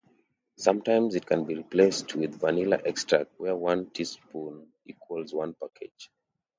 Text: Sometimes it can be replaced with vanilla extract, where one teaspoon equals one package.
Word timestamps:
Sometimes 0.57 1.13
it 1.13 1.27
can 1.27 1.45
be 1.45 1.53
replaced 1.53 2.15
with 2.15 2.39
vanilla 2.39 2.79
extract, 2.83 3.31
where 3.39 3.55
one 3.55 3.91
teaspoon 3.91 4.71
equals 4.87 5.31
one 5.31 5.53
package. 5.53 6.09